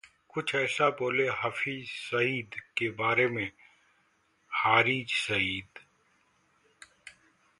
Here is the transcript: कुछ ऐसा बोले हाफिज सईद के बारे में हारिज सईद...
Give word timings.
कुछ 0.29 0.53
ऐसा 0.55 0.89
बोले 0.89 1.27
हाफिज 1.27 1.89
सईद 1.89 2.55
के 2.77 2.89
बारे 2.89 3.27
में 3.27 3.51
हारिज 4.51 5.13
सईद... 5.13 5.79